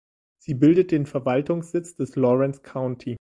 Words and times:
Sie 0.39 0.55
bildet 0.55 0.89
den 0.89 1.05
Verwaltungssitz 1.05 1.95
des 1.95 2.15
Lawrence 2.15 2.61
County. 2.63 3.09